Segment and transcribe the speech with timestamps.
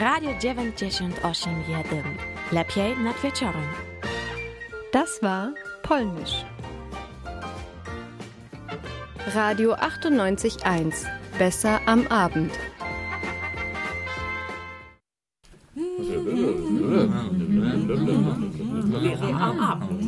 [0.00, 2.04] Radio 98,1
[2.52, 3.64] Lepiej nad wieczorem.
[4.92, 5.52] Das war
[5.82, 6.44] Polnisch.
[9.34, 11.04] Radio 98.1.
[11.38, 12.52] Besser am Abend.
[19.02, 20.02] Vera am Abend.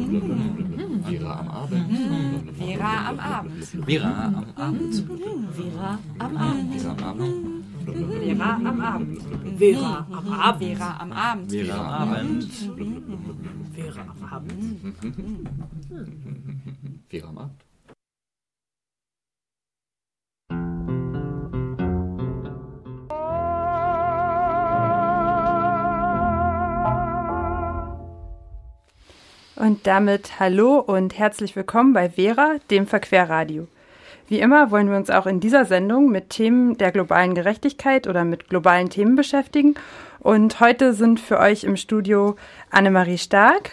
[1.05, 1.93] Vera am Abend.
[2.59, 3.87] Vera am Abend.
[3.87, 5.07] Vera am Abend.
[5.57, 6.73] Vera am Abend.
[6.73, 7.50] Vera am Abend.
[8.07, 9.21] Vera am Abend.
[9.59, 10.79] Vera am Abend.
[10.79, 11.53] Vera am Abend.
[11.53, 12.45] Vera am Abend.
[13.75, 14.97] Vera am Abend.
[17.09, 17.65] Vera am Abend.
[29.57, 33.69] Und damit hallo und herzlich willkommen bei Vera, dem Verquerradio.
[34.31, 38.25] Wie immer wollen wir uns auch in dieser Sendung mit Themen der globalen Gerechtigkeit oder
[38.25, 39.75] mit globalen Themen beschäftigen.
[40.21, 42.37] Und heute sind für euch im Studio
[42.71, 43.73] Annemarie Stark.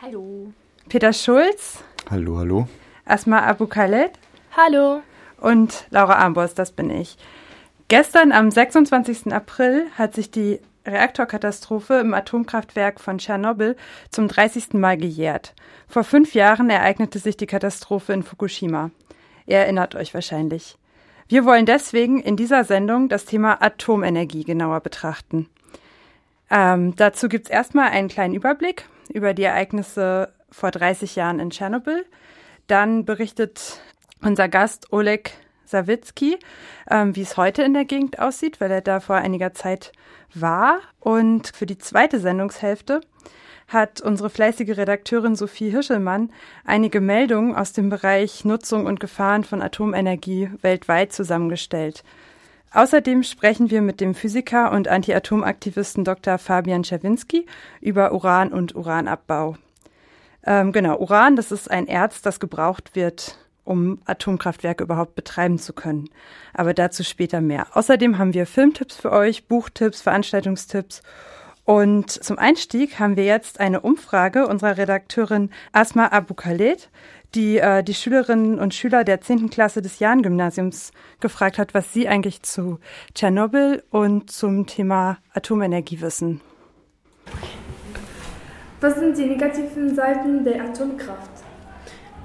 [0.00, 0.52] Hallo.
[0.88, 1.82] Peter Schulz.
[2.08, 2.68] Hallo, hallo.
[3.06, 4.12] Asma Abu Khaled.
[4.56, 5.02] Hallo.
[5.40, 7.16] Und Laura Ambos, das bin ich.
[7.88, 9.32] Gestern am 26.
[9.32, 13.74] April hat sich die Reaktorkatastrophe im Atomkraftwerk von Tschernobyl
[14.10, 14.74] zum 30.
[14.74, 15.54] Mal gejährt.
[15.88, 18.90] Vor fünf Jahren ereignete sich die Katastrophe in Fukushima.
[19.52, 20.78] Ihr erinnert euch wahrscheinlich.
[21.28, 25.46] Wir wollen deswegen in dieser Sendung das Thema Atomenergie genauer betrachten.
[26.50, 32.06] Ähm, dazu gibt's erstmal einen kleinen Überblick über die Ereignisse vor 30 Jahren in Tschernobyl.
[32.66, 33.82] Dann berichtet
[34.22, 35.32] unser Gast Oleg
[35.66, 36.38] Sawicki,
[36.90, 39.92] ähm, wie es heute in der Gegend aussieht, weil er da vor einiger Zeit
[40.32, 40.78] war.
[40.98, 43.02] Und für die zweite Sendungshälfte
[43.68, 46.30] hat unsere fleißige Redakteurin Sophie Hischelmann
[46.64, 52.04] einige Meldungen aus dem Bereich Nutzung und Gefahren von Atomenergie weltweit zusammengestellt.
[52.74, 56.38] Außerdem sprechen wir mit dem Physiker und Anti-Atom-Aktivisten Dr.
[56.38, 57.46] Fabian Czerwinski
[57.80, 59.56] über Uran und Uranabbau.
[60.44, 65.74] Ähm, genau, Uran, das ist ein Erz, das gebraucht wird, um Atomkraftwerke überhaupt betreiben zu
[65.74, 66.08] können.
[66.54, 67.66] Aber dazu später mehr.
[67.74, 71.02] Außerdem haben wir Filmtipps für euch, Buchtipps, Veranstaltungstipps.
[71.64, 76.90] Und zum Einstieg haben wir jetzt eine Umfrage unserer Redakteurin Asma Abu Khaled,
[77.34, 79.48] die äh, die Schülerinnen und Schüler der 10.
[79.48, 82.80] Klasse des Jahn-Gymnasiums gefragt hat, was sie eigentlich zu
[83.14, 86.40] Tschernobyl und zum Thema Atomenergie wissen.
[88.80, 91.30] Was sind die negativen Seiten der Atomkraft?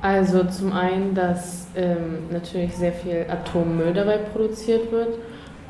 [0.02, 5.20] Also zum einen, dass ähm, natürlich sehr viel Atommüll dabei produziert wird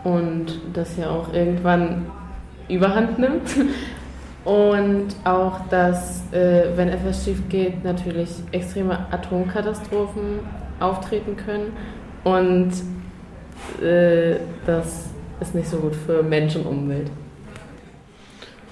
[0.04, 2.10] und das ja auch irgendwann
[2.70, 3.50] überhand nimmt.
[4.46, 10.40] Und auch, dass, äh, wenn etwas schief geht, natürlich extreme Atomkatastrophen
[10.80, 11.74] auftreten können.
[12.24, 12.72] Und
[13.86, 15.10] äh, das
[15.42, 17.12] ist nicht so gut für Mensch und Umwelt.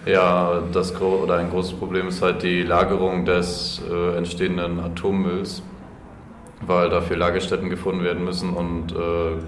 [0.05, 5.63] Ja, das oder ein großes Problem ist halt die Lagerung des äh, entstehenden Atommülls,
[6.61, 8.95] weil dafür Lagerstätten gefunden werden müssen und äh,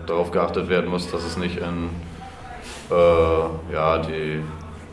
[0.07, 1.89] darauf geachtet werden muss, dass es nicht in
[2.89, 4.41] äh, ja, die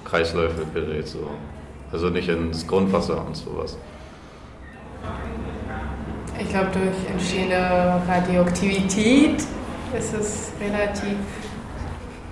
[0.05, 1.09] Kreisläufe gerät.
[1.09, 1.31] So.
[1.93, 3.79] Also nicht ins Grundwasser und sowas.
[6.39, 9.45] Ich glaube, durch entstehende Radioaktivität
[9.97, 11.17] ist es relativ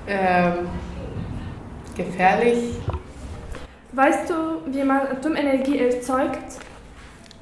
[0.09, 0.69] ähm,
[1.97, 2.75] gefährlich.
[3.93, 4.35] Weißt du,
[4.73, 6.59] wie man Atomenergie erzeugt?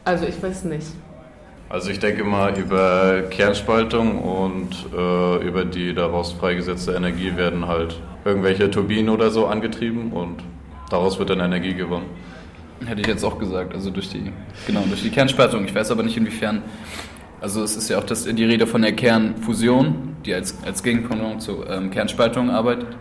[0.05, 0.89] Also ich weiß nicht.
[1.71, 7.95] Also ich denke mal, über Kernspaltung und äh, über die daraus freigesetzte Energie werden halt
[8.25, 10.43] irgendwelche Turbinen oder so angetrieben und
[10.91, 12.07] daraus wird dann Energie gewonnen.
[12.85, 14.33] Hätte ich jetzt auch gesagt, also durch die,
[14.67, 15.65] genau, durch die Kernspaltung.
[15.65, 16.63] Ich weiß aber nicht inwiefern,
[17.41, 21.41] also es ist ja auch das, die Rede von der Kernfusion, die als, als Gegenpendant
[21.41, 22.97] zur ähm, Kernspaltung arbeitet,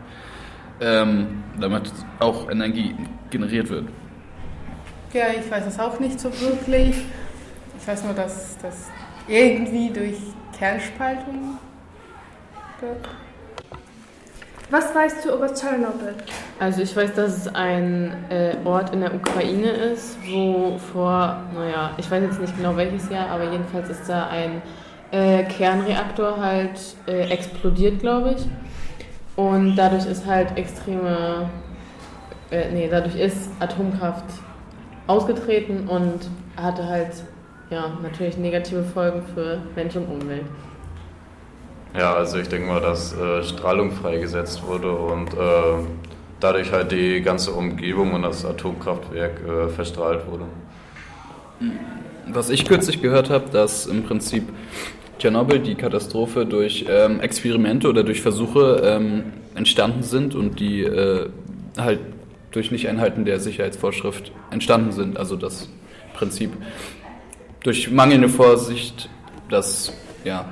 [0.79, 2.93] ähm, damit auch Energie
[3.31, 3.85] generiert wird.
[5.11, 6.93] Ja, ich weiß es auch nicht so wirklich.
[7.79, 8.87] Ich weiß nur, dass das
[9.27, 10.17] irgendwie durch
[10.57, 11.57] Kernspaltung
[12.81, 13.07] wird.
[14.69, 16.13] Was weißt du über Tschernobyl?
[16.59, 21.91] Also ich weiß, dass es ein äh, Ort in der Ukraine ist, wo vor, naja,
[21.97, 24.61] ich weiß jetzt nicht genau welches Jahr, aber jedenfalls ist da ein
[25.11, 28.45] äh, Kernreaktor halt äh, explodiert, glaube ich.
[29.35, 31.49] Und dadurch ist halt extreme,
[32.51, 34.25] äh, nee, dadurch ist Atomkraft
[35.07, 36.29] ausgetreten und
[36.61, 37.13] hatte halt,
[37.69, 40.45] ja, natürlich negative Folgen für Mensch und Umwelt.
[41.97, 45.85] Ja, also ich denke mal, dass äh, Strahlung freigesetzt wurde und äh,
[46.39, 50.45] dadurch halt die ganze Umgebung und das Atomkraftwerk äh, verstrahlt wurde.
[52.27, 54.43] Was ich kürzlich gehört habe, dass im Prinzip
[55.17, 61.29] Tschernobyl, die Katastrophe, durch ähm, Experimente oder durch Versuche ähm, entstanden sind und die äh,
[61.77, 61.99] halt
[62.51, 65.17] durch Nicht-Einhalten der Sicherheitsvorschrift entstanden sind.
[65.17, 65.69] Also das
[66.13, 66.51] Prinzip
[67.63, 69.09] durch mangelnde Vorsicht,
[69.49, 70.45] dass ja,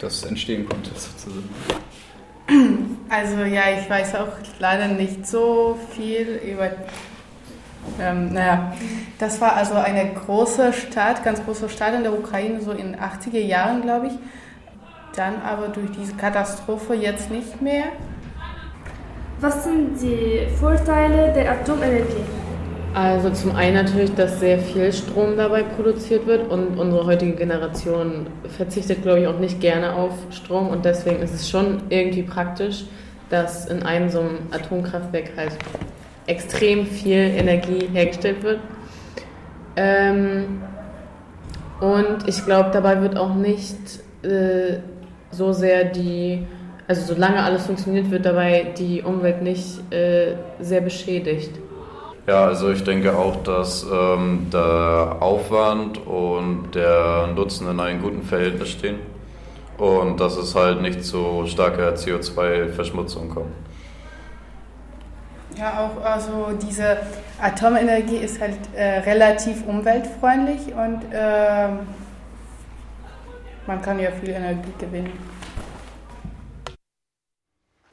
[0.00, 1.48] das entstehen konnte sozusagen.
[3.08, 6.70] Also ja, ich weiß auch leider nicht so viel über.
[8.00, 8.72] Ähm, naja,
[9.18, 12.96] das war also eine große Stadt, ganz große Stadt in der Ukraine, so in den
[12.96, 14.12] 80er Jahren, glaube ich.
[15.16, 17.84] Dann aber durch diese Katastrophe jetzt nicht mehr.
[19.40, 22.24] Was sind die Vorteile der Atomenergie?
[22.94, 28.26] Also zum einen natürlich, dass sehr viel Strom dabei produziert wird und unsere heutige Generation
[28.54, 32.84] verzichtet, glaube ich, auch nicht gerne auf Strom und deswegen ist es schon irgendwie praktisch,
[33.30, 35.52] dass in einem so einem Atomkraftwerk halt
[36.26, 38.60] extrem viel Energie hergestellt wird.
[39.76, 40.60] Ähm,
[41.80, 43.78] und ich glaube, dabei wird auch nicht
[44.22, 44.80] äh,
[45.30, 46.46] so sehr die,
[46.86, 51.52] also solange alles funktioniert, wird dabei die Umwelt nicht äh, sehr beschädigt.
[52.26, 58.22] Ja, also ich denke auch, dass ähm, der Aufwand und der Nutzen in einem guten
[58.22, 59.00] Verhältnis stehen
[59.76, 63.52] und dass es halt nicht zu starker CO2-Verschmutzung kommt.
[65.58, 66.98] Ja, auch also diese
[67.40, 71.68] Atomenergie ist halt äh, relativ umweltfreundlich und äh,
[73.66, 75.12] man kann ja viel Energie gewinnen.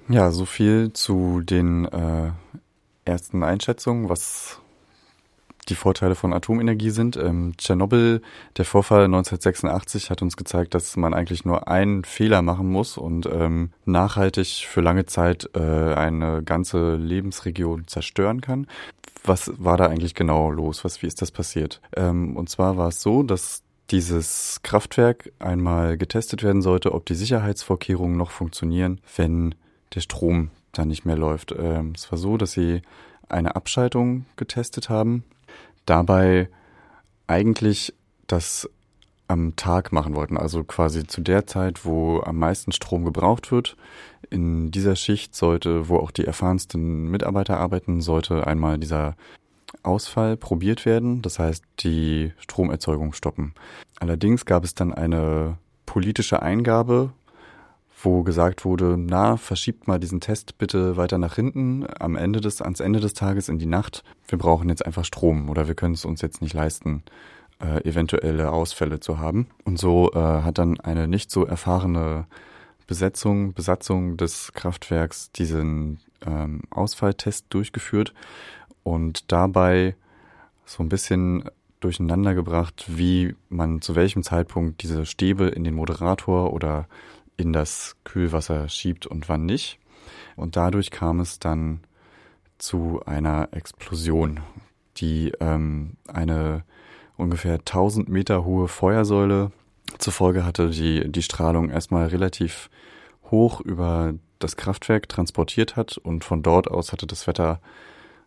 [0.07, 2.31] Ja, so viel zu den äh,
[3.05, 4.59] ersten Einschätzungen, was
[5.69, 7.15] die Vorteile von Atomenergie sind.
[7.15, 8.21] Ähm, Tschernobyl,
[8.57, 13.27] der Vorfall 1986, hat uns gezeigt, dass man eigentlich nur einen Fehler machen muss und
[13.31, 18.67] ähm, nachhaltig für lange Zeit äh, eine ganze Lebensregion zerstören kann.
[19.23, 20.83] Was war da eigentlich genau los?
[20.83, 21.81] Was, wie ist das passiert?
[21.95, 27.15] Ähm, und zwar war es so, dass dieses Kraftwerk einmal getestet werden sollte, ob die
[27.15, 29.55] Sicherheitsvorkehrungen noch funktionieren, wenn
[29.95, 31.53] der Strom da nicht mehr läuft.
[31.57, 32.81] Ähm, es war so, dass sie
[33.27, 35.23] eine Abschaltung getestet haben,
[35.85, 36.49] dabei
[37.27, 37.93] eigentlich
[38.27, 38.69] das
[39.27, 43.77] am Tag machen wollten, also quasi zu der Zeit, wo am meisten Strom gebraucht wird.
[44.31, 49.15] In dieser Schicht sollte, wo auch die erfahrensten Mitarbeiter arbeiten, sollte einmal dieser
[49.83, 53.53] Ausfall probiert werden, das heißt die Stromerzeugung stoppen.
[53.99, 57.11] Allerdings gab es dann eine politische Eingabe
[58.01, 62.61] wo gesagt wurde, na, verschiebt mal diesen Test bitte weiter nach hinten, am Ende des,
[62.61, 64.03] ans Ende des Tages in die Nacht.
[64.27, 67.03] Wir brauchen jetzt einfach Strom oder wir können es uns jetzt nicht leisten,
[67.61, 69.47] äh, eventuelle Ausfälle zu haben.
[69.65, 72.25] Und so äh, hat dann eine nicht so erfahrene
[72.87, 78.13] Besetzung, Besatzung des Kraftwerks diesen ähm, Ausfalltest durchgeführt
[78.83, 79.95] und dabei
[80.65, 81.49] so ein bisschen
[81.79, 86.87] durcheinander gebracht, wie man zu welchem Zeitpunkt diese Stäbe in den Moderator oder
[87.39, 89.79] in das Kühlwasser schiebt und wann nicht.
[90.35, 91.81] Und dadurch kam es dann
[92.57, 94.41] zu einer Explosion,
[94.97, 96.63] die ähm, eine
[97.15, 99.51] ungefähr 1000 Meter hohe Feuersäule
[99.97, 102.69] zur Folge hatte, die die Strahlung erstmal relativ
[103.31, 107.59] hoch über das Kraftwerk transportiert hat und von dort aus hatte das Wetter,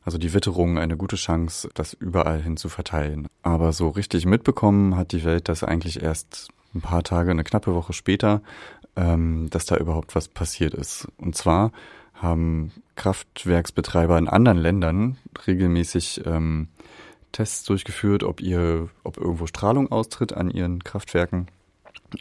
[0.04, 3.26] also die Witterung, eine gute Chance, das überall hin zu verteilen.
[3.42, 7.74] Aber so richtig mitbekommen hat die Welt das eigentlich erst ein paar Tage, eine knappe
[7.74, 8.42] Woche später,
[8.96, 11.08] ähm, dass da überhaupt was passiert ist.
[11.18, 11.72] Und zwar
[12.14, 16.68] haben Kraftwerksbetreiber in anderen Ländern regelmäßig ähm,
[17.32, 21.48] Tests durchgeführt, ob ihr, ob irgendwo Strahlung austritt an ihren Kraftwerken.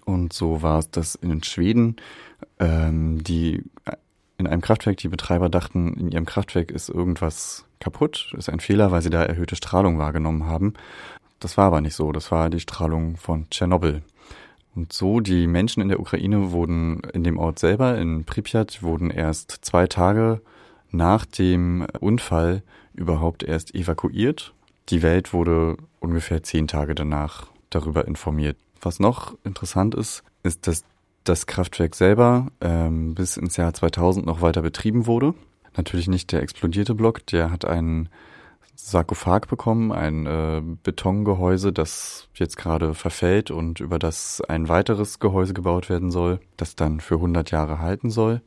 [0.06, 1.98] Und so war es, dass in Schweden
[2.60, 3.64] ähm, die
[4.38, 8.92] in einem Kraftwerk die Betreiber dachten, in ihrem Kraftwerk ist irgendwas kaputt, ist ein Fehler,
[8.92, 10.74] weil sie da erhöhte Strahlung wahrgenommen haben.
[11.40, 12.12] Das war aber nicht so.
[12.12, 14.02] Das war die Strahlung von Tschernobyl.
[14.76, 19.10] Und so, die Menschen in der Ukraine wurden in dem Ort selber, in Pripyat, wurden
[19.10, 20.42] erst zwei Tage
[20.92, 22.64] nach dem Unfall
[22.94, 24.54] überhaupt erst evakuiert.
[24.90, 28.58] Die Welt wurde ungefähr zehn Tage danach darüber informiert.
[28.82, 30.84] Was noch interessant ist, ist, dass
[31.24, 35.34] das Kraftwerk selber ähm, bis ins Jahr 2000 noch weiter betrieben wurde.
[35.78, 38.10] Natürlich nicht der explodierte Block, der hat einen
[38.84, 45.54] Sarkophag bekommen, ein äh, Betongehäuse, das jetzt gerade verfällt und über das ein weiteres Gehäuse
[45.54, 48.42] gebaut werden soll, das dann für 100 Jahre halten soll.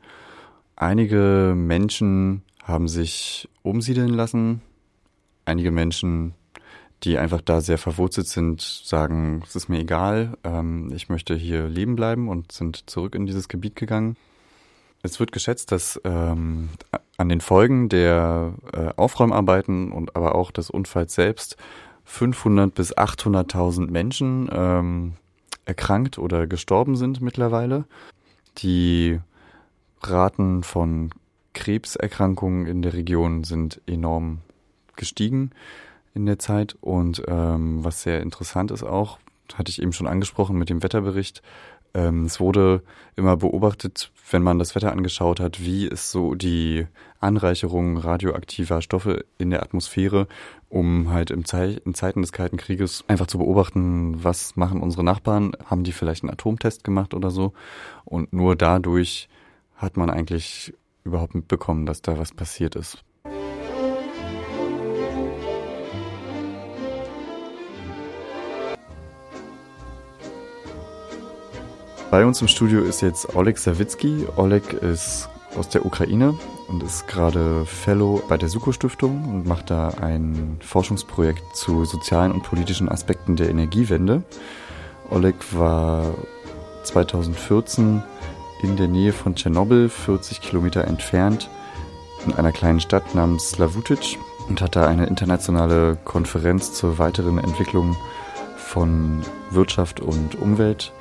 [0.75, 4.61] Einige Menschen haben sich umsiedeln lassen.
[5.45, 6.33] Einige Menschen,
[7.03, 11.69] die einfach da sehr verwurzelt sind, sagen, es ist mir egal, ähm, ich möchte hier
[11.69, 14.17] leben bleiben und sind zurück in dieses Gebiet gegangen.
[15.01, 16.69] Es wird geschätzt, dass ähm,
[17.17, 21.57] an den Folgen der äh, Aufräumarbeiten und aber auch des Unfalls selbst
[22.05, 25.13] 500 bis 800.000 Menschen ähm,
[25.65, 27.85] erkrankt oder gestorben sind mittlerweile.
[28.59, 29.19] Die
[30.01, 31.09] Raten von
[31.53, 34.39] Krebserkrankungen in der Region sind enorm
[34.95, 35.51] gestiegen
[36.13, 36.77] in der Zeit.
[36.81, 39.19] Und ähm, was sehr interessant ist auch,
[39.55, 41.41] hatte ich eben schon angesprochen mit dem Wetterbericht,
[41.95, 42.83] ähm, es wurde
[43.15, 46.85] immer beobachtet, wenn man das Wetter angeschaut hat, wie ist so die
[47.21, 50.27] Anreicherung radioaktiver Stoffe in der Atmosphäre,
[50.67, 55.05] um halt im Zei in Zeiten des Kalten Krieges einfach zu beobachten, was machen unsere
[55.05, 57.53] Nachbarn, haben die vielleicht einen Atomtest gemacht oder so.
[58.03, 59.29] Und nur dadurch
[59.77, 60.73] hat man eigentlich
[61.05, 63.04] überhaupt mitbekommen, dass da was passiert ist.
[72.15, 74.25] Bei uns im Studio ist jetzt Oleg Sawicki.
[74.37, 76.33] Oleg ist aus der Ukraine
[76.69, 82.43] und ist gerade Fellow bei der Suko-Stiftung und macht da ein Forschungsprojekt zu sozialen und
[82.43, 84.23] politischen Aspekten der Energiewende.
[85.09, 86.15] Oleg war
[86.83, 88.01] 2014
[88.63, 91.49] in der Nähe von Tschernobyl, 40 Kilometer entfernt,
[92.25, 97.97] in einer kleinen Stadt namens Slavutic und hat da eine internationale Konferenz zur weiteren Entwicklung
[98.55, 99.19] von
[99.51, 100.93] Wirtschaft und Umwelt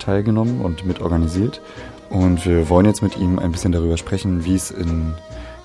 [0.00, 1.60] teilgenommen und mitorganisiert.
[2.08, 5.14] Und wir wollen jetzt mit ihm ein bisschen darüber sprechen, wie es in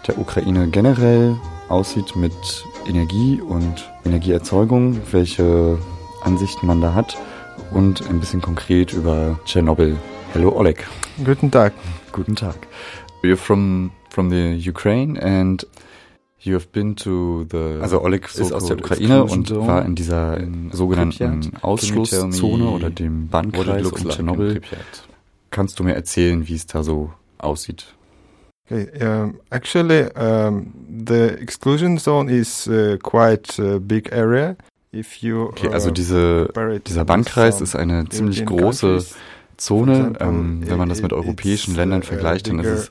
[0.07, 1.35] der Ukraine generell
[1.69, 2.33] aussieht mit
[2.87, 5.79] Energie und Energieerzeugung, welche
[6.21, 7.17] Ansichten man da hat
[7.71, 9.97] und ein bisschen konkret über Tschernobyl.
[10.35, 10.85] Hallo Oleg.
[11.23, 11.73] Guten Tag.
[12.11, 12.55] Guten Tag.
[13.23, 15.65] You're from from the Ukraine and
[16.39, 20.37] you have been to the Also Oleg ist aus der Ukraine und war in dieser
[20.37, 24.61] in sogenannten Ausschlusszone oder dem Bannkreis um Tschernobyl.
[25.51, 27.95] Kannst du mir erzählen, wie es da so aussieht?
[28.67, 30.73] Okay, um, actually, um,
[31.07, 34.55] the exclusion zone is uh, quite a big area.
[34.91, 36.51] If you, okay, also diese,
[36.87, 39.05] dieser Bannkreis ist eine ziemlich große
[39.57, 40.13] Zone.
[40.19, 42.89] Ähm, wenn man das mit europäischen Ländern uh, vergleicht, dann ist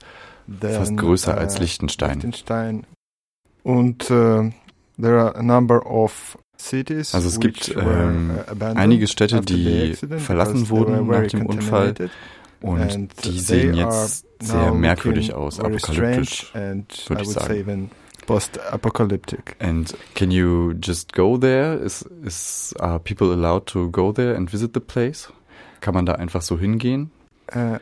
[0.61, 2.87] es fast größer als uh, Liechtenstein.
[3.65, 4.51] Und uh,
[5.01, 6.39] there are a number of
[7.13, 11.95] also es gibt ähm, einige Städte, die verlassen wurden nach dem Unfall
[12.63, 17.91] und die sehen jetzt sehr merkwürdig aus, apokalyptisch, würde ich sagen.
[18.27, 19.55] Post-apocalyptic.
[19.59, 21.75] And can you just go there?
[21.75, 25.31] Is, is are people allowed to go there and visit the place?
[25.83, 27.11] Kann man da einfach so hingehen?
[27.55, 27.79] Uh,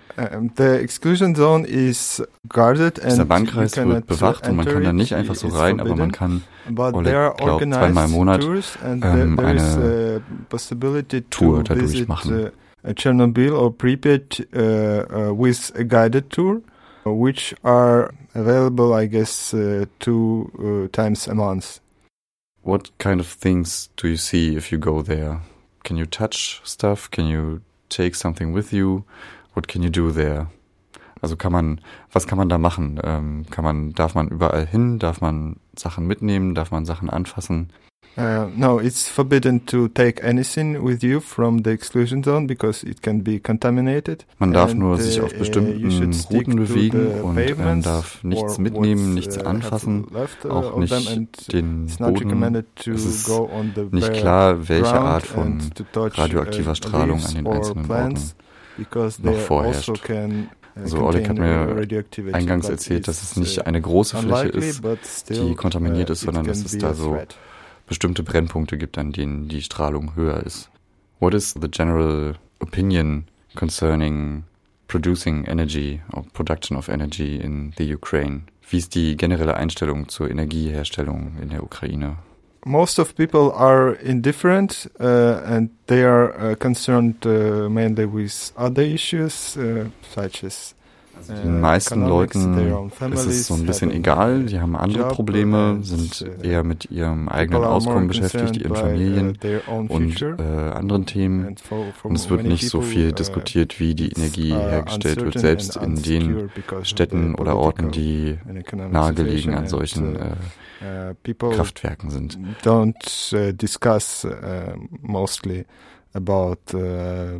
[0.56, 5.14] the exclusion zone is guarded and Dieser Bankkreis wird bewacht und man kann da nicht
[5.14, 8.44] einfach so rein, aber man kann, Oleg glaubt, zweimal im Monat
[8.84, 10.22] ähm, eine
[11.30, 12.50] Tour dadurch machen.
[12.84, 16.60] Uh, Chernobyl or Pripyat uh, uh, with a guided tour,
[17.04, 21.80] which are available, I guess, uh, two uh, times a month.
[22.62, 25.40] What kind of things do you see if you go there?
[25.84, 27.10] Can you touch stuff?
[27.10, 29.04] Can you take something with you?
[29.54, 30.48] What can you do there?
[31.20, 31.80] Also kann man,
[32.12, 33.00] was kann man da machen?
[33.02, 34.98] Ähm, kann man, darf man überall hin?
[34.98, 36.54] Darf man Sachen mitnehmen?
[36.54, 37.70] Darf man Sachen anfassen?
[38.14, 43.00] Uh, no, it's forbidden to take anything with you from the exclusion zone because it
[43.00, 44.26] can be contaminated.
[44.38, 49.38] Man darf nur sich auf uh, bestimmten Routen bewegen und man darf nichts mitnehmen, nichts
[49.38, 50.08] uh, anfassen,
[50.46, 52.64] auch nicht den Boden.
[52.84, 53.30] Es ist
[53.92, 55.62] nicht klar, welche Art von
[55.94, 58.18] radioaktiver Strahlung an den einzelnen Orten
[59.22, 59.90] noch vorherrscht.
[60.74, 61.86] Also Oleg hat mir
[62.32, 66.78] eingangs erzählt, dass es nicht eine große Fläche ist, die kontaminiert ist, sondern dass es
[66.78, 67.18] da so
[67.86, 70.70] bestimmte Brennpunkte gibt, an denen die Strahlung höher ist.
[71.20, 73.24] What is the general opinion
[73.54, 74.44] concerning
[74.88, 78.42] producing energy or production of energy in the Ukraine?
[78.68, 82.16] Wie ist die generelle Einstellung zur Energieherstellung in der Ukraine?
[82.64, 88.82] Most of people are indifferent uh, and they are uh, concerned uh, mainly with other
[88.82, 90.74] issues uh, such as
[91.16, 96.24] also den meisten Leuten ist es so ein bisschen egal, die haben andere Probleme, sind
[96.42, 99.38] eher mit ihrem eigenen Auskommen beschäftigt, ihren Familien
[99.88, 101.56] und äh, anderen Themen.
[102.02, 106.50] Und es wird nicht so viel diskutiert, wie die Energie hergestellt wird, selbst in den
[106.82, 108.38] Städten oder Orten, die
[108.90, 112.38] nahegelegen an solchen äh, Kraftwerken sind.
[112.64, 115.64] Don't uh, discuss uh, mostly
[116.14, 117.38] about uh,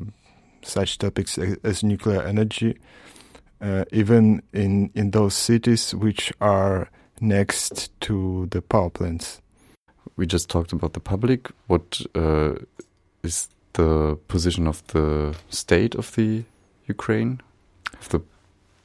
[0.62, 2.76] such topics as nuclear energy.
[3.62, 6.90] Uh, even in in those cities which are
[7.20, 9.40] next to the power plants.
[10.16, 11.50] We just talked about the public.
[11.68, 12.54] What uh,
[13.22, 16.44] is the position of the state of the
[16.86, 17.40] Ukraine,
[18.00, 18.20] of the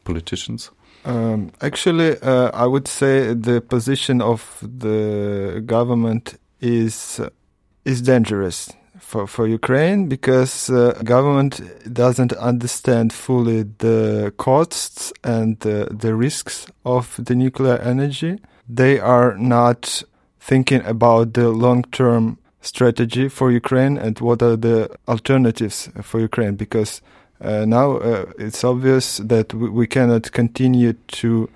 [0.05, 0.71] politicians?
[1.05, 7.19] Um, actually, uh, I would say the position of the government is
[7.85, 11.61] is dangerous for, for Ukraine because uh, government
[11.93, 18.39] doesn't understand fully the costs and uh, the risks of the nuclear energy.
[18.67, 20.03] They are not
[20.39, 27.01] thinking about the long-term strategy for Ukraine and what are the alternatives for Ukraine because
[27.39, 31.49] uh, now uh, it's obvious that we, we cannot continue to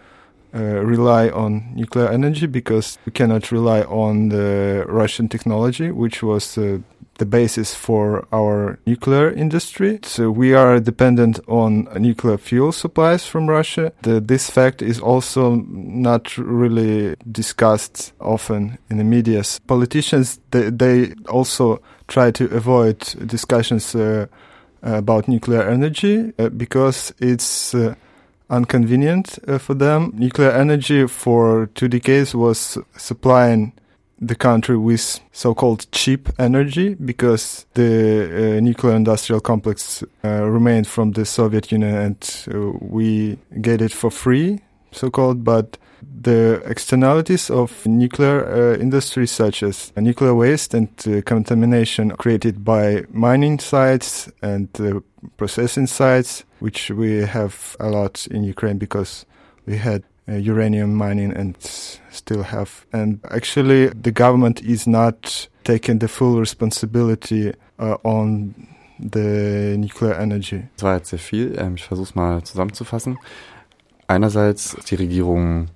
[0.54, 6.58] uh, rely on nuclear energy because we cannot rely on the Russian technology, which was
[6.58, 6.80] uh,
[7.18, 10.00] the basis for our nuclear industry.
[10.04, 13.94] So we are dependent on nuclear fuel supplies from Russia.
[14.02, 19.44] The, this fact is also not really discussed often in the media.
[19.68, 24.26] Politicians, they, they also try to avoid discussions uh,
[24.82, 27.94] about nuclear energy uh, because it's uh,
[28.52, 30.12] inconvenient uh, for them.
[30.16, 33.74] Nuclear energy for two decades was supplying
[34.22, 41.14] the country with so-called cheap energy because the uh, nuclear industrial complex uh, remained from
[41.14, 44.60] the Soviet Union and uh, we get it for free,
[44.92, 45.78] so-called, but
[46.22, 53.04] the externalities of nuclear uh, industry such as nuclear waste and uh, contamination created by
[53.10, 55.00] mining sites and uh,
[55.38, 59.26] processing sites, which we have a lot in Ukraine because
[59.66, 61.56] we had uranium mining and
[62.12, 62.86] still have.
[62.92, 68.54] And actually, the government is not taking the full responsibility uh, on
[69.00, 70.68] the nuclear energy.
[70.78, 71.56] Das war jetzt sehr viel.
[71.58, 73.18] Ähm, ich versuche es mal zusammenzufassen.
[74.08, 75.70] Einerseits die Regierung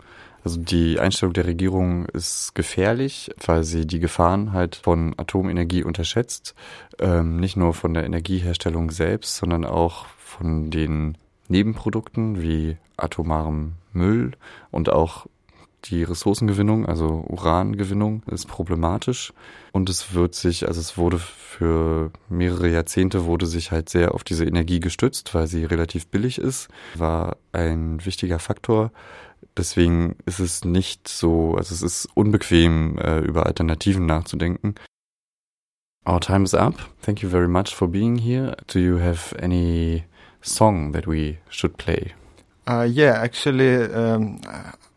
[0.45, 6.53] also die Einstellung der Regierung ist gefährlich, weil sie die Gefahren halt von Atomenergie unterschätzt.
[6.99, 14.31] Ähm, nicht nur von der Energieherstellung selbst, sondern auch von den Nebenprodukten wie atomarem Müll
[14.71, 15.27] und auch
[15.85, 19.33] die Ressourcengewinnung, also Urangewinnung, ist problematisch.
[19.71, 24.23] Und es wird sich, also es wurde für mehrere Jahrzehnte wurde sich halt sehr auf
[24.23, 28.91] diese Energie gestützt, weil sie relativ billig ist, war ein wichtiger Faktor.
[29.57, 34.75] Deswegen ist es nicht so, also es ist unbequem, äh, über Alternativen nachzudenken.
[36.07, 36.75] Our time is up.
[37.01, 38.55] Thank you very much for being here.
[38.67, 40.03] Do you have any
[40.41, 42.13] song that we should play?
[42.67, 44.39] Uh, yeah, actually, um,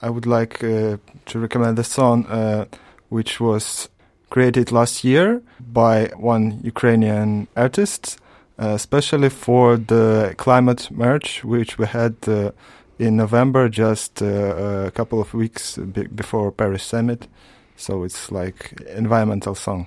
[0.01, 2.65] I would like uh, to recommend a song uh,
[3.11, 3.89] which was
[4.31, 8.19] created last year by one Ukrainian artist,
[8.59, 12.51] uh, especially for the climate march which we had uh,
[12.99, 15.79] in November, just uh, a couple of weeks
[16.15, 17.29] before Paris Summit.
[17.77, 19.87] So it's like environmental song.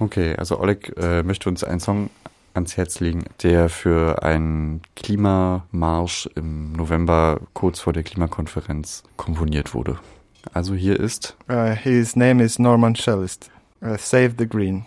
[0.00, 2.10] Okay, also Oleg äh, möchte uns einen Song
[2.54, 9.98] ans Herz legen, der für einen Klimamarsch im November kurz vor der Klimakonferenz komponiert wurde.
[10.52, 11.36] Also hier ist.
[11.48, 13.50] Uh, his name is Norman Shellist.
[13.80, 14.84] Uh, Save the Green.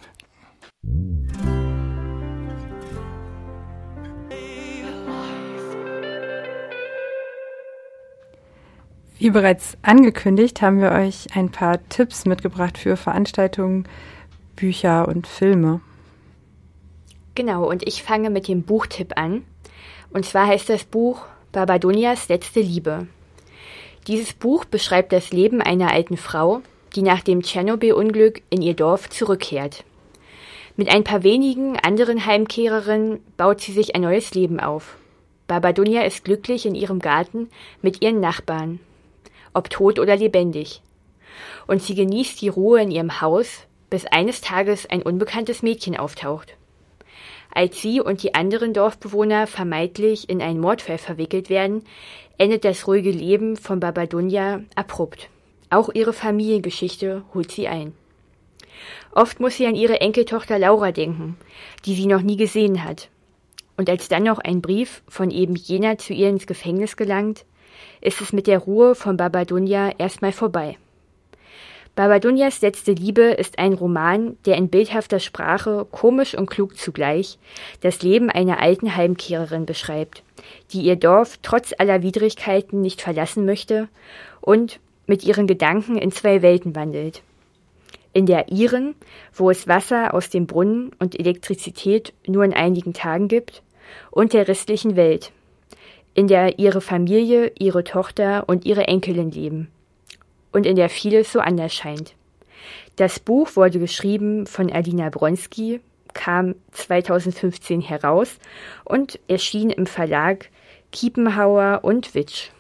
[9.18, 13.88] Wie bereits angekündigt, haben wir euch ein paar Tipps mitgebracht für Veranstaltungen,
[14.58, 15.80] Bücher und Filme.
[17.36, 19.46] Genau, und ich fange mit dem Buchtipp an.
[20.12, 21.22] Und zwar heißt das Buch
[21.52, 23.08] Babadonias letzte Liebe.
[24.08, 26.62] Dieses Buch beschreibt das Leben einer alten Frau,
[26.96, 29.84] die nach dem Tschernobyl-Unglück in ihr Dorf zurückkehrt.
[30.78, 34.98] Mit ein paar wenigen anderen Heimkehrerinnen baut sie sich ein neues Leben auf.
[35.48, 37.50] Babadonia ist glücklich in ihrem Garten
[37.82, 38.80] mit ihren Nachbarn
[39.56, 40.82] ob tot oder lebendig.
[41.66, 46.56] Und sie genießt die Ruhe in ihrem Haus, bis eines Tages ein unbekanntes Mädchen auftaucht.
[47.56, 51.86] Als sie und die anderen Dorfbewohner vermeintlich in einen Mordfall verwickelt werden,
[52.38, 55.30] endet das ruhige Leben von Babadunya abrupt.
[55.70, 57.94] Auch ihre Familiengeschichte holt sie ein.
[59.14, 61.38] Oft muss sie an ihre Enkeltochter Laura denken,
[61.86, 63.10] die sie noch nie gesehen hat.
[63.78, 67.46] Und als dann noch ein Brief von eben jener zu ihr ins Gefängnis gelangt,
[68.02, 70.78] ist es mit der Ruhe von Babadunya erstmal vorbei.
[71.96, 77.40] Babadunyas letzte Liebe ist ein Roman, der in bildhafter Sprache, komisch und klug zugleich,
[77.80, 80.22] das Leben einer alten Heimkehrerin beschreibt,
[80.72, 83.88] die ihr Dorf trotz aller Widrigkeiten nicht verlassen möchte
[84.42, 87.22] und mit ihren Gedanken in zwei Welten wandelt.
[88.12, 88.96] In der ihren,
[89.34, 93.62] wo es Wasser aus dem Brunnen und Elektrizität nur in einigen Tagen gibt,
[94.12, 95.32] und der restlichen Welt,
[96.14, 99.70] in der ihre Familie, ihre Tochter und ihre Enkelin leben
[100.56, 102.16] und in der vieles so anders scheint.
[102.96, 105.82] Das Buch wurde geschrieben von Alina Bronski,
[106.14, 108.38] kam 2015 heraus
[108.86, 110.50] und erschien im Verlag
[110.94, 112.52] Kiepenhauer und Witsch.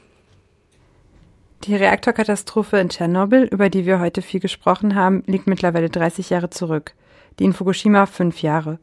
[1.63, 6.49] Die Reaktorkatastrophe in Tschernobyl, über die wir heute viel gesprochen haben, liegt mittlerweile 30 Jahre
[6.49, 6.93] zurück.
[7.39, 8.77] Die in Fukushima fünf Jahre.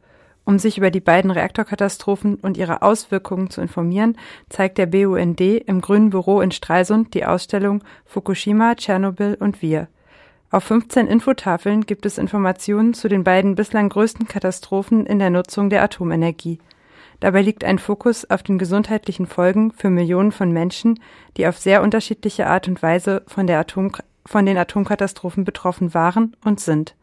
[0.45, 4.17] Um sich über die beiden Reaktorkatastrophen und ihre Auswirkungen zu informieren,
[4.49, 9.87] zeigt der BUND im Grünen Büro in Stralsund die Ausstellung Fukushima, Tschernobyl und wir.
[10.51, 15.69] Auf 15 Infotafeln gibt es Informationen zu den beiden bislang größten Katastrophen in der Nutzung
[15.69, 16.59] der Atomenergie.
[17.21, 20.99] Dabei liegt ein Fokus auf den gesundheitlichen Folgen für Millionen von Menschen,
[21.37, 23.93] die auf sehr unterschiedliche Art und Weise von, Atom
[24.25, 26.95] von den Atomkatastrophen betroffen waren und sind.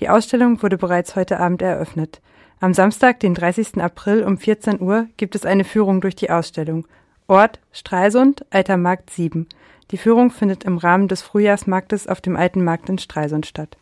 [0.00, 2.20] Die Ausstellung wurde bereits heute Abend eröffnet.
[2.62, 3.78] Am Samstag, den 30.
[3.78, 6.86] April um 14 Uhr gibt es eine Führung durch die Ausstellung.
[7.26, 9.48] Ort Stralsund, Alter Markt 7.
[9.90, 13.78] Die Führung findet im Rahmen des Frühjahrsmarktes auf dem Alten Markt in Stralsund statt.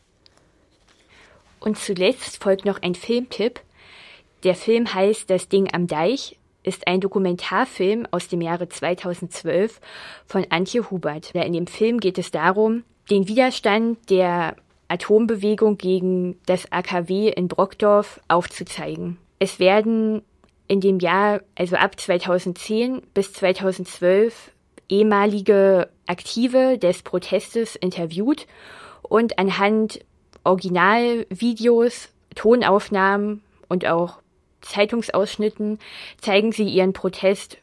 [1.58, 3.60] Und zuletzt folgt noch ein Filmtipp.
[4.44, 9.80] Der Film heißt Das Ding am Deich, ist ein Dokumentarfilm aus dem Jahre 2012
[10.24, 11.34] von Antje Hubert.
[11.34, 14.54] In dem Film geht es darum, den Widerstand der
[14.88, 19.18] Atombewegung gegen das AKW in Brockdorf aufzuzeigen.
[19.38, 20.22] Es werden
[20.66, 24.50] in dem Jahr, also ab 2010 bis 2012,
[24.88, 28.46] ehemalige Aktive des Protestes interviewt
[29.02, 30.00] und anhand
[30.44, 34.18] Originalvideos, Tonaufnahmen und auch
[34.60, 35.78] Zeitungsausschnitten
[36.20, 37.56] zeigen sie ihren Protest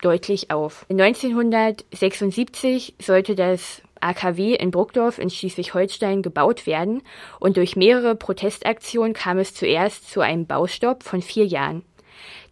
[0.00, 0.86] deutlich auf.
[0.90, 7.02] 1976 sollte das AKW in Bruckdorf in Schleswig-Holstein gebaut werden
[7.40, 11.82] und durch mehrere Protestaktionen kam es zuerst zu einem Baustopp von vier Jahren.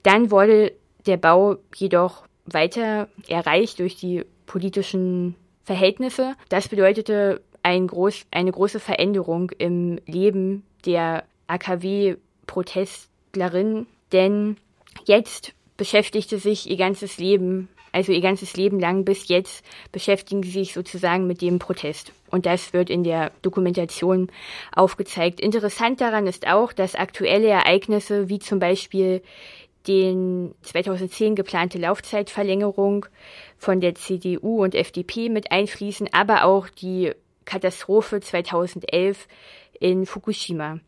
[0.03, 0.73] Dann wurde
[1.07, 6.35] der Bau jedoch weiter erreicht durch die politischen Verhältnisse.
[6.49, 14.59] Das bedeutete ein groß, eine große Veränderung im Leben der AKW-Protestlerin, denn
[15.05, 20.51] jetzt beschäftigte sich ihr ganzes Leben also ihr ganzes Leben lang bis jetzt beschäftigen sie
[20.51, 22.13] sich sozusagen mit dem Protest.
[22.31, 24.31] Und das wird in der Dokumentation
[24.73, 25.41] aufgezeigt.
[25.41, 29.23] Interessant daran ist auch, dass aktuelle Ereignisse wie zum Beispiel
[29.89, 33.07] den 2010 geplante Laufzeitverlängerung
[33.57, 37.13] von der CDU und FDP mit einfließen, aber auch die
[37.47, 39.27] Katastrophe 2011
[39.81, 40.81] in Fukushima.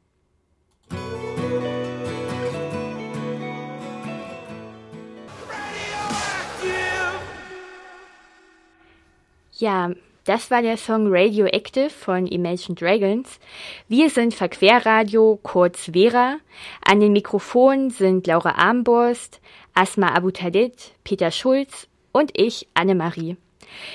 [9.60, 9.90] Ja,
[10.24, 13.40] das war der Song Radioactive von Imagine Dragons.
[13.88, 16.36] Wir sind Verquerradio, kurz Vera.
[16.84, 19.40] An den Mikrofonen sind Laura Armborst,
[19.74, 23.36] Asma Abutadit, Peter Schulz und ich, Annemarie.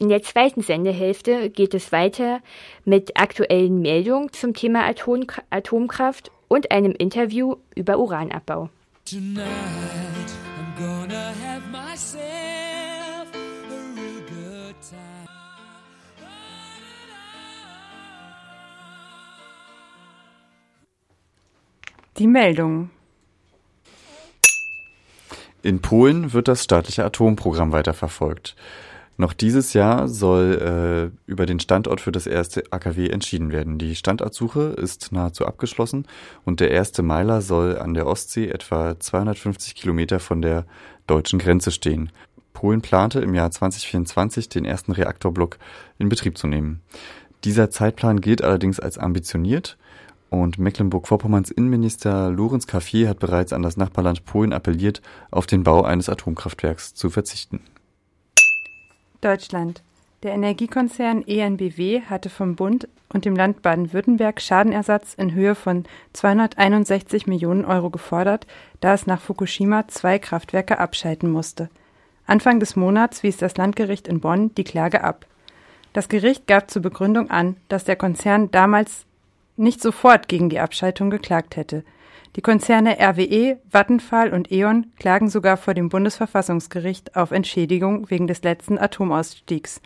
[0.00, 2.40] In der zweiten Sendehälfte geht es weiter
[2.84, 8.70] mit aktuellen Meldungen zum Thema Atom Atomkraft und einem Interview über Uranabbau.
[22.18, 22.90] Die Meldung.
[25.62, 28.54] In Polen wird das staatliche Atomprogramm weiterverfolgt.
[29.20, 33.76] Noch dieses Jahr soll äh, über den Standort für das erste AKW entschieden werden.
[33.76, 36.06] Die Standortsuche ist nahezu abgeschlossen
[36.44, 40.66] und der erste Meiler soll an der Ostsee etwa 250 Kilometer von der
[41.08, 42.12] deutschen Grenze stehen.
[42.52, 45.58] Polen plante im Jahr 2024 den ersten Reaktorblock
[45.98, 46.80] in Betrieb zu nehmen.
[47.42, 49.78] Dieser Zeitplan gilt allerdings als ambitioniert
[50.30, 55.02] und Mecklenburg-Vorpommerns Innenminister Lorenz Cafier hat bereits an das Nachbarland Polen appelliert,
[55.32, 57.60] auf den Bau eines Atomkraftwerks zu verzichten.
[59.20, 59.82] Deutschland.
[60.22, 67.26] Der Energiekonzern EnBW hatte vom Bund und dem Land Baden-Württemberg Schadenersatz in Höhe von 261
[67.26, 68.46] Millionen Euro gefordert,
[68.80, 71.68] da es nach Fukushima zwei Kraftwerke abschalten musste.
[72.26, 75.26] Anfang des Monats wies das Landgericht in Bonn die Klage ab.
[75.92, 79.06] Das Gericht gab zur Begründung an, dass der Konzern damals
[79.56, 81.84] nicht sofort gegen die Abschaltung geklagt hätte.
[82.38, 88.44] Die Konzerne RWE, Vattenfall und E.ON klagen sogar vor dem Bundesverfassungsgericht auf Entschädigung wegen des
[88.44, 89.80] letzten Atomausstiegs,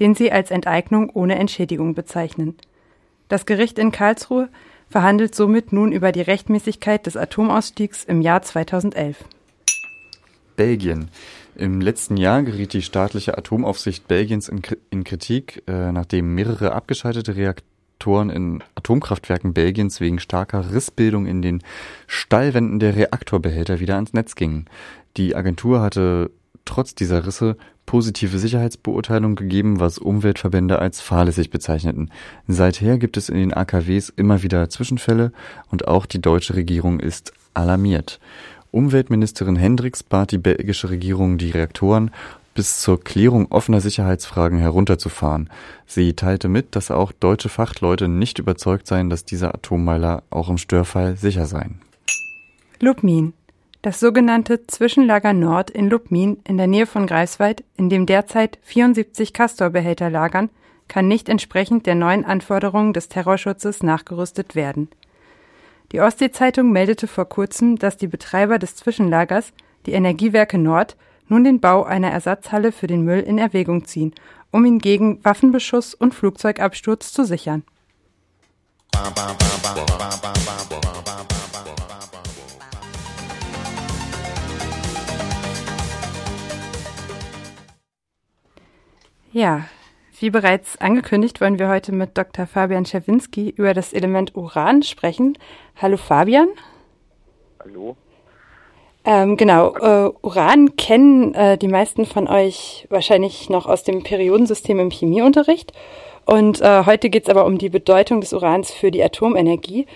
[0.00, 2.58] den sie als Enteignung ohne Entschädigung bezeichnen.
[3.28, 4.50] Das Gericht in Karlsruhe
[4.90, 9.24] verhandelt somit nun über die Rechtmäßigkeit des Atomausstiegs im Jahr 2011.
[10.56, 11.08] Belgien.
[11.56, 17.73] Im letzten Jahr geriet die staatliche Atomaufsicht Belgiens in, Kritik, äh, nachdem mehrere abgeschaltete Reaktoren
[17.94, 21.62] Reaktoren in Atomkraftwerken Belgiens wegen starker Rissbildung in den
[22.06, 24.66] Stallwänden der Reaktorbehälter wieder ans Netz gingen.
[25.16, 26.30] Die Agentur hatte
[26.64, 32.10] trotz dieser Risse positive Sicherheitsbeurteilung gegeben, was Umweltverbände als fahrlässig bezeichneten.
[32.48, 35.32] Seither gibt es in den AKWs immer wieder Zwischenfälle
[35.70, 38.18] und auch die deutsche Regierung ist alarmiert.
[38.70, 42.10] Umweltministerin Hendricks bat die belgische Regierung, die Reaktoren
[42.54, 45.50] bis zur Klärung offener Sicherheitsfragen herunterzufahren.
[45.86, 50.58] Sie teilte mit, dass auch deutsche Fachleute nicht überzeugt seien, dass diese Atommeiler auch im
[50.58, 51.80] Störfall sicher seien.
[52.80, 53.34] Lubmin.
[53.82, 59.34] Das sogenannte Zwischenlager Nord in Lubmin in der Nähe von Greifswald, in dem derzeit 74
[59.34, 60.48] Castor-Behälter lagern,
[60.88, 64.88] kann nicht entsprechend der neuen Anforderungen des Terrorschutzes nachgerüstet werden.
[65.92, 69.52] Die Ostsee-Zeitung meldete vor kurzem, dass die Betreiber des Zwischenlagers,
[69.86, 70.96] die Energiewerke Nord,
[71.28, 74.14] nun den Bau einer Ersatzhalle für den Müll in Erwägung ziehen,
[74.50, 77.62] um ihn gegen Waffenbeschuss und Flugzeugabsturz zu sichern.
[89.32, 89.64] Ja,
[90.20, 92.46] wie bereits angekündigt, wollen wir heute mit Dr.
[92.46, 95.36] Fabian Schawinski über das Element Uran sprechen.
[95.74, 96.48] Hallo Fabian.
[97.58, 97.96] Hallo.
[99.06, 104.78] Ähm, genau, äh, Uran kennen äh, die meisten von euch wahrscheinlich noch aus dem Periodensystem
[104.80, 105.72] im Chemieunterricht.
[106.24, 109.86] Und äh, heute geht es aber um die Bedeutung des Urans für die Atomenergie.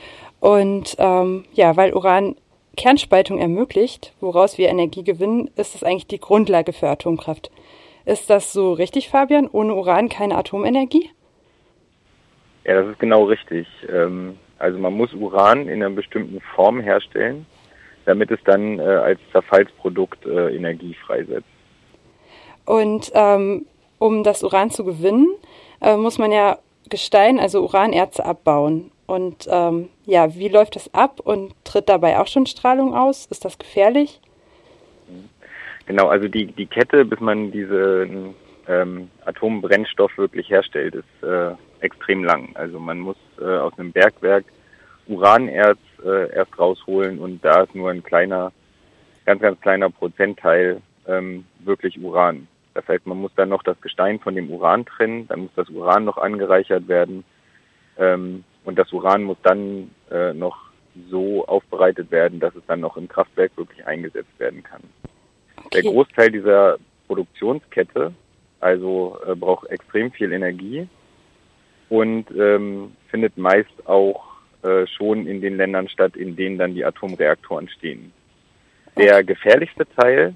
[0.40, 2.37] Und ähm, ja, weil Uran
[2.77, 7.51] Kernspaltung ermöglicht, woraus wir Energie gewinnen, ist es eigentlich die Grundlage für Atomkraft.
[8.05, 9.49] Ist das so richtig, Fabian?
[9.51, 11.11] Ohne Uran keine Atomenergie?
[12.64, 13.66] Ja, das ist genau richtig.
[13.90, 17.47] Ähm, also man muss Uran in einer bestimmten Form herstellen
[18.09, 21.47] damit es dann äh, als Zerfallsprodukt äh, Energie freisetzt.
[22.64, 23.66] Und ähm,
[23.99, 25.29] um das Uran zu gewinnen,
[25.83, 28.90] äh, muss man ja Gestein, also Uranerze abbauen.
[29.07, 33.27] Und ähm, ja, wie läuft das ab und tritt dabei auch schon Strahlung aus?
[33.27, 34.21] Ist das gefährlich?
[35.85, 38.35] Genau, also die, die Kette, bis man diesen
[38.68, 42.51] ähm, Atombrennstoff wirklich herstellt, ist äh, extrem lang.
[42.55, 44.44] Also man muss äh, aus einem Bergwerk
[45.09, 48.53] Uranerz äh, erst rausholen und da ist nur ein kleiner,
[49.27, 52.47] ganz, ganz kleiner Prozentteil ähm, wirklich Uran.
[52.75, 55.68] Das heißt, man muss dann noch das Gestein von dem Uran trennen, dann muss das
[55.71, 57.25] Uran noch angereichert werden
[57.99, 60.68] ähm, und das Uran muss dann äh, noch
[61.11, 64.83] so aufbereitet werden, dass es dann noch im Kraftwerk wirklich eingesetzt werden kann.
[65.57, 65.83] Okay.
[65.83, 68.12] Der Großteil dieser Produktionskette
[68.61, 70.88] also äh, braucht extrem viel Energie
[71.88, 76.85] und ähm, findet meist auch äh, schon in den Ländern statt, in denen dann die
[76.85, 78.12] Atomreaktoren stehen.
[78.97, 80.35] Der gefährlichste Teil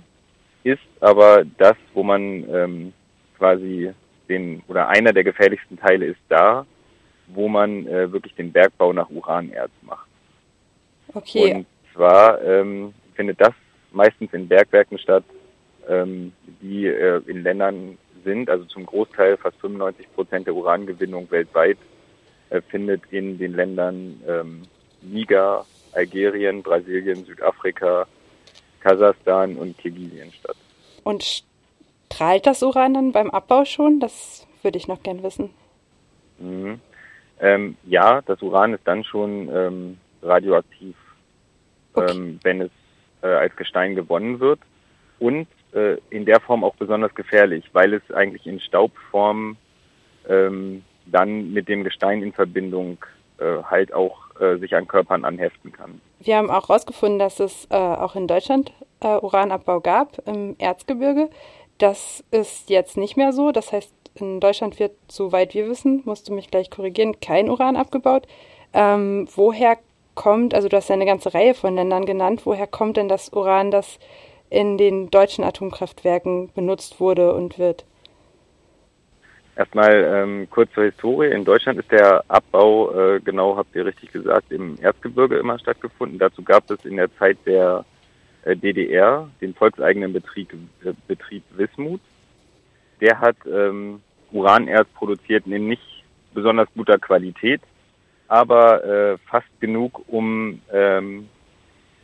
[0.62, 2.92] ist aber das, wo man ähm,
[3.36, 3.92] quasi
[4.28, 6.64] den, oder einer der gefährlichsten Teile ist da,
[7.26, 10.06] wo man äh, wirklich den Bergbau nach Uranerz macht.
[11.12, 11.54] Okay.
[11.54, 13.54] Und zwar ähm, findet das
[13.90, 15.24] meistens in Bergwerken statt,
[15.88, 21.78] ähm, die äh, in Ländern sind, also zum Großteil fast 95 Prozent der Urangewinnung weltweit
[22.60, 24.62] findet in den Ländern ähm,
[25.00, 28.06] Niger, Algerien, Brasilien, Südafrika,
[28.80, 30.56] Kasachstan und Kirgisien statt.
[31.04, 31.44] Und
[32.12, 34.00] strahlt das Uran dann beim Abbau schon?
[34.00, 35.50] Das würde ich noch gern wissen.
[36.38, 36.80] Mhm.
[37.40, 40.96] Ähm, ja, das Uran ist dann schon ähm, radioaktiv,
[41.94, 42.12] okay.
[42.12, 42.70] ähm, wenn es
[43.22, 44.60] äh, als Gestein gewonnen wird
[45.18, 49.56] und äh, in der Form auch besonders gefährlich, weil es eigentlich in Staubform
[50.28, 52.98] ähm, dann mit dem Gestein in Verbindung
[53.38, 56.00] äh, halt auch äh, sich an Körpern anheften kann.
[56.20, 61.28] Wir haben auch herausgefunden, dass es äh, auch in Deutschland äh, Uranabbau gab im Erzgebirge.
[61.78, 63.50] Das ist jetzt nicht mehr so.
[63.50, 67.76] Das heißt, in Deutschland wird, soweit wir wissen, musst du mich gleich korrigieren, kein Uran
[67.76, 68.26] abgebaut.
[68.72, 69.78] Ähm, woher
[70.14, 73.32] kommt, also du hast ja eine ganze Reihe von Ländern genannt, woher kommt denn das
[73.32, 73.98] Uran, das
[74.50, 77.84] in den deutschen Atomkraftwerken benutzt wurde und wird?
[79.54, 81.30] Erstmal ähm, kurz zur Historie.
[81.30, 86.18] In Deutschland ist der Abbau, äh, genau habt ihr richtig gesagt, im Erzgebirge immer stattgefunden.
[86.18, 87.84] Dazu gab es in der Zeit der
[88.44, 92.00] äh, DDR den volkseigenen Betrieb, äh, Betrieb Wismut.
[93.02, 97.60] Der hat ähm, Uranerz produziert in nicht besonders guter Qualität,
[98.28, 101.28] aber äh, fast genug, um ähm,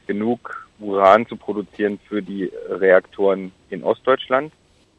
[0.07, 4.53] genug Uran zu produzieren für die Reaktoren in Ostdeutschland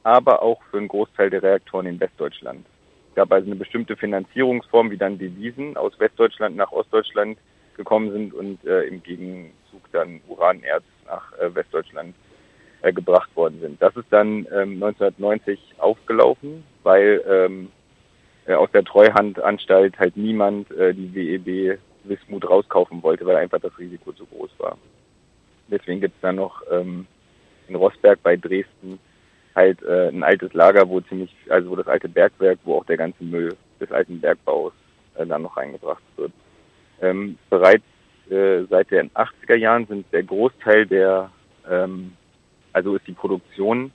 [0.03, 2.65] aber auch für einen Großteil der Reaktoren in Westdeutschland.
[3.09, 7.37] Es gab also eine bestimmte Finanzierungsform, wie dann Devisen aus Westdeutschland nach Ostdeutschland
[7.75, 12.13] gekommen sind und äh, im Gegenzug dann Uranerz nach äh, Westdeutschland
[12.81, 13.81] äh, gebracht worden sind.
[13.81, 17.71] Das ist dann ähm, 1990 aufgelaufen, weil ähm,
[18.45, 23.77] äh, aus der Treuhandanstalt halt niemand äh, die WEB Wismut rauskaufen wollte, weil einfach das
[23.77, 24.77] Risiko zu groß war.
[25.67, 27.05] Deswegen gibt es dann noch ähm,
[27.67, 28.99] in Rossberg bei Dresden
[29.55, 32.97] halt äh, ein altes Lager, wo ziemlich, also wo das alte Bergwerk, wo auch der
[32.97, 34.73] ganze Müll des alten Bergbaus
[35.15, 36.31] äh, dann noch reingebracht wird.
[37.01, 37.83] Ähm, bereits
[38.29, 41.31] äh, seit den 80er Jahren sind der Großteil der,
[41.69, 42.13] ähm,
[42.73, 43.91] also ist die Produktion,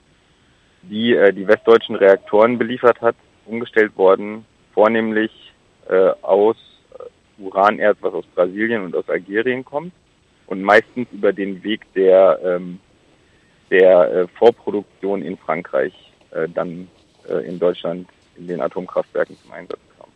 [0.82, 5.52] die äh, die westdeutschen Reaktoren beliefert hat, umgestellt worden, vornehmlich
[5.88, 6.56] äh, aus
[7.38, 9.92] Uranerz, was aus Brasilien und aus Algerien kommt
[10.46, 12.80] und meistens über den Weg der, ähm,
[13.70, 15.92] der äh, Vorproduktion in Frankreich
[16.30, 16.88] äh, dann
[17.28, 20.08] äh, in Deutschland in den Atomkraftwerken zum Einsatz kam.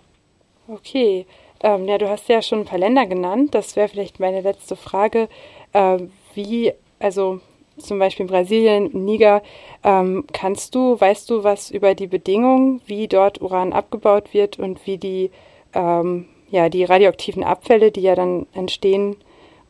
[0.77, 1.27] Okay,
[1.61, 3.55] ähm, ja, du hast ja schon ein paar Länder genannt.
[3.55, 5.29] Das wäre vielleicht meine letzte Frage.
[5.73, 5.99] Äh,
[6.35, 7.41] wie, also
[7.79, 9.43] zum Beispiel Brasilien, Niger,
[9.85, 14.87] ähm, kannst du, weißt du was über die Bedingungen, wie dort Uran abgebaut wird und
[14.87, 15.31] wie die,
[15.75, 19.17] ähm, ja, die radioaktiven Abfälle, die ja dann entstehen,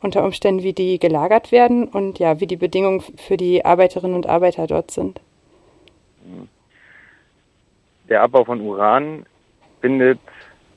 [0.01, 4.27] unter Umständen, wie die gelagert werden und ja, wie die Bedingungen für die Arbeiterinnen und
[4.27, 5.19] Arbeiter dort sind?
[8.07, 9.25] Der Abbau von Uran
[9.81, 10.19] findet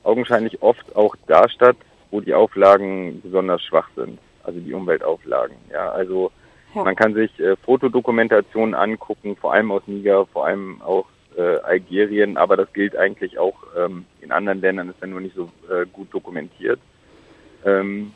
[0.03, 1.77] augenscheinlich oft auch da statt,
[2.11, 5.55] wo die Auflagen besonders schwach sind, also die Umweltauflagen.
[5.71, 6.31] Ja, also
[6.75, 6.83] ja.
[6.83, 11.05] man kann sich äh, Fotodokumentationen angucken, vor allem aus Niger, vor allem aus
[11.37, 15.35] äh, Algerien, aber das gilt eigentlich auch ähm, in anderen Ländern, ist ja nur nicht
[15.35, 16.79] so äh, gut dokumentiert,
[17.65, 18.13] ähm,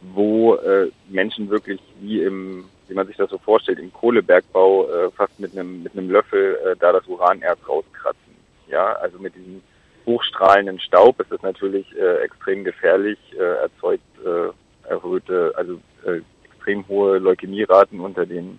[0.00, 5.10] wo äh, Menschen wirklich wie im, wie man sich das so vorstellt, im Kohlebergbau äh,
[5.10, 8.34] fast mit einem mit einem Löffel äh, da das Uranerz rauskratzen.
[8.68, 9.62] Ja, also mit diesem
[10.06, 16.86] hochstrahlenden Staub ist es natürlich äh, extrem gefährlich, äh, erzeugt äh, erhöhte, also äh, extrem
[16.88, 18.58] hohe Leukämieraten unter den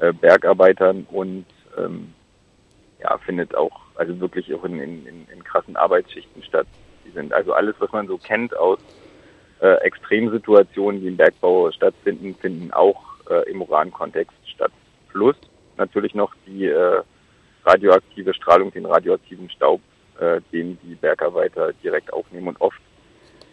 [0.00, 1.46] äh, Bergarbeitern und
[1.76, 2.14] ähm,
[3.00, 6.66] ja, findet auch, also wirklich auch in, in, in krassen Arbeitsschichten statt.
[7.04, 8.78] Die sind also alles, was man so kennt aus
[9.62, 14.72] äh, Extremsituationen, die im Bergbau stattfinden, finden auch äh, im Uran-Kontext statt.
[15.08, 15.36] Plus
[15.76, 17.02] natürlich noch die äh,
[17.64, 19.80] radioaktive Strahlung, den radioaktiven Staub,
[20.18, 22.80] äh, den die Bergarbeiter direkt aufnehmen und oft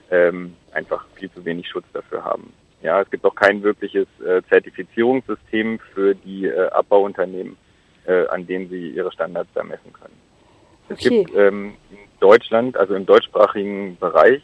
[0.10, 2.52] ähm, einfach viel zu wenig Schutz dafür haben.
[2.82, 7.58] Ja, es gibt auch kein wirkliches äh, Zertifizierungssystem für die äh, Abbauunternehmen,
[8.08, 10.16] äh, an denen sie ihre Standards da messen können.
[10.88, 11.24] Es okay.
[11.24, 14.42] gibt ähm, in Deutschland, also im deutschsprachigen Bereich,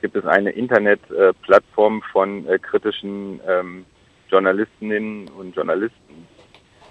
[0.00, 3.84] gibt es eine Internetplattform von äh, kritischen ähm,
[4.28, 6.26] Journalistinnen und Journalisten,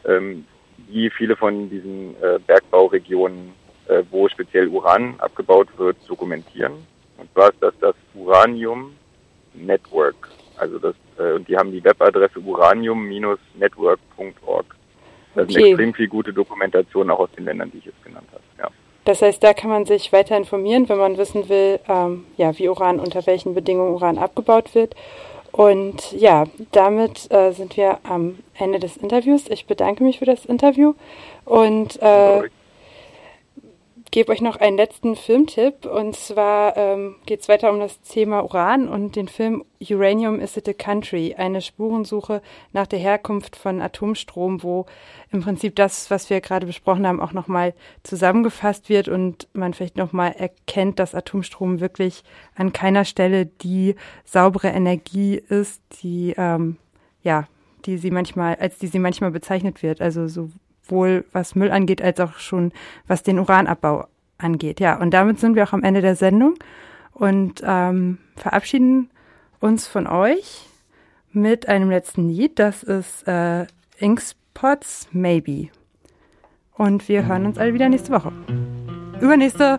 [0.06, 0.46] ähm,
[0.89, 3.52] die viele von diesen äh, Bergbauregionen,
[3.88, 6.74] äh, wo speziell Uran abgebaut wird, dokumentieren.
[7.17, 8.93] Und zwar ist das das Uranium
[9.54, 10.30] Network.
[10.58, 14.76] Also das, und die haben die Webadresse uranium-network.org.
[15.36, 15.54] Da okay.
[15.54, 18.43] sind extrem viel gute Dokumentation auch aus den Ländern, die ich jetzt genannt habe.
[18.58, 18.70] Ja.
[19.08, 22.67] Das heißt, da kann man sich weiter informieren, wenn man wissen will, ähm, ja, wie
[22.67, 24.98] Uran, unter welchen Bedingungen Uran abgebaut wird.
[25.54, 26.43] Und ja,
[26.74, 29.46] damit äh, sind wir am Ende des Interviews.
[29.50, 30.93] Ich bedanke mich für das Interview
[31.46, 32.50] und äh,
[34.12, 35.86] gebe euch noch einen letzten Filmtipp.
[35.86, 40.58] Und zwar ähm, geht es weiter um das Thema Uran und den Film Uranium is
[40.58, 41.36] it a Country?
[41.38, 42.41] Eine Spurensuche
[42.74, 44.86] nach der Herkunft von Atomstrom, wo
[45.32, 49.98] im Prinzip das, was wir gerade besprochen haben, auch nochmal zusammengefasst wird und man vielleicht
[49.98, 52.24] nochmal erkennt, dass Atomstrom wirklich
[52.56, 56.78] an keiner Stelle die saubere Energie ist, die, ähm,
[57.24, 57.48] ja,
[57.86, 60.02] die sie manchmal, als die sie manchmal bezeichnet wird.
[60.02, 60.50] Also so
[60.88, 62.71] sowohl was Müll angeht, als auch schon
[63.08, 64.80] was den Uranabbau angeht.
[64.80, 66.56] Ja, und damit sind wir auch am Ende der Sendung
[67.13, 69.10] und ähm, verabschieden
[69.60, 70.67] uns von euch
[71.32, 72.60] mit einem letzten Lied.
[72.60, 73.65] Das ist äh,
[73.97, 75.69] Inkspots Maybe.
[76.73, 78.32] Und wir hören uns alle wieder nächste Woche.
[79.19, 79.78] Übernächste